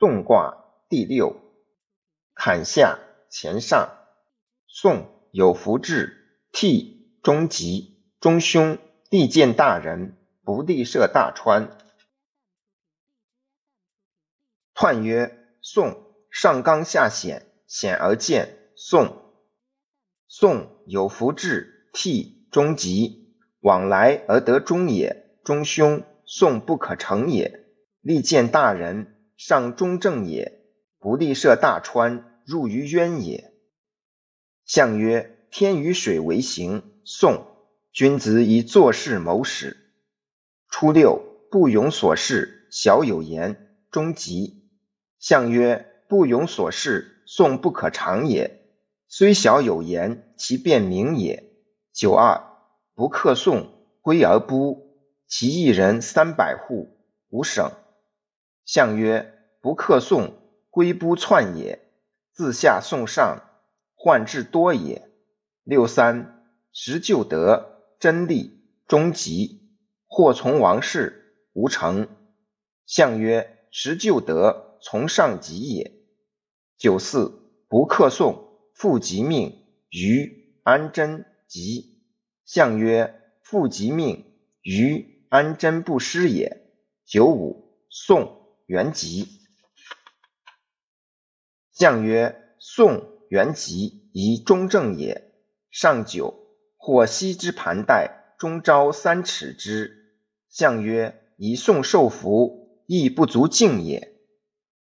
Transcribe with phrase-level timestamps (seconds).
[0.00, 1.40] 宋卦第六，
[2.32, 3.00] 坎下
[3.32, 3.96] 乾上。
[4.68, 8.78] 宋有福至，替中吉，中凶，
[9.10, 11.76] 利见大人，不利涉大川。
[14.72, 18.70] 彖曰：宋上刚下险，险而见。
[18.76, 19.34] 宋
[20.28, 27.64] 宋有福至，替中吉，往来而得中也，中凶，宋不可成也。
[28.00, 29.16] 利见大人。
[29.38, 30.64] 上中正也，
[30.98, 33.52] 不利涉大川，入于渊也。
[34.64, 36.82] 象曰：天与水为行。
[37.04, 37.46] 宋
[37.92, 39.76] 君子以做事谋始。
[40.68, 41.22] 初六，
[41.52, 43.78] 不庸所事，小有言。
[43.92, 44.68] 终吉。
[45.20, 48.60] 象曰：不庸所事，宋不可长也。
[49.06, 51.44] 虽小有言，其辩明也。
[51.92, 52.42] 九二，
[52.96, 53.70] 不克宋，
[54.02, 54.96] 归而不，
[55.28, 56.88] 其一人三百户，
[57.28, 57.70] 无省。
[58.68, 59.32] 象曰：
[59.62, 60.34] 不克讼，
[60.68, 61.80] 归不篡也。
[62.32, 63.44] 自下送上，
[63.94, 65.10] 患至多也。
[65.64, 69.62] 六三，时就得，真利，终吉。
[70.06, 72.08] 或从王室，无成。
[72.84, 75.94] 象曰：时就得，从上吉也。
[76.76, 82.02] 九四，不克讼，复吉命，于安贞吉。
[82.44, 84.26] 象曰：复吉命，
[84.60, 86.70] 于安贞不失也。
[87.06, 88.37] 九五，宋。
[88.68, 89.26] 元吉，
[91.72, 95.32] 相曰：宋元吉，宜中正也。
[95.70, 96.34] 上九，
[96.76, 100.12] 或西之盘带，中招三尺之。
[100.50, 104.17] 相曰：以宋受福，亦不足敬也。